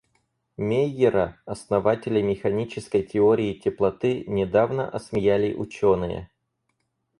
[0.57, 6.31] Мейера, основателя механической теории теплоты, недавно осмеяли ученые.